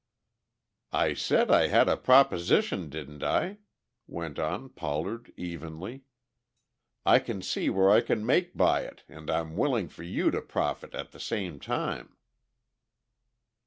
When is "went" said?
4.07-4.39